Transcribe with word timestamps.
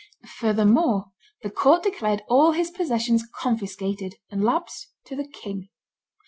Furthermore 0.39 1.11
the 1.43 1.51
court 1.51 1.83
declared 1.83 2.23
all 2.27 2.53
his 2.53 2.71
possessions 2.71 3.23
confiscated 3.35 4.15
and 4.31 4.43
lapsed 4.43 4.87
to 5.05 5.15
the 5.15 5.27
king. 5.27 5.69